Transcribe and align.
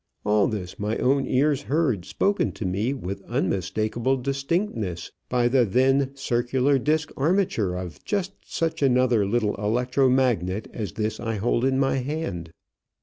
All 0.25 0.47
this 0.47 0.79
my 0.79 0.97
own 0.97 1.27
ears 1.27 1.61
heard 1.61 2.05
spoken 2.05 2.53
to 2.53 2.65
me 2.65 2.91
with 2.91 3.21
unmistakable 3.25 4.17
distinctness 4.17 5.11
by 5.29 5.47
the 5.47 5.63
then 5.63 6.15
circular 6.15 6.79
disk 6.79 7.11
armature 7.15 7.75
of 7.75 8.03
just 8.03 8.31
such 8.43 8.81
another 8.81 9.27
little 9.27 9.53
electro 9.57 10.09
magnet 10.09 10.67
as 10.73 10.93
this 10.93 11.19
I 11.19 11.35
hold 11.35 11.63
in 11.65 11.77
my 11.77 11.97
hand." 11.97 12.49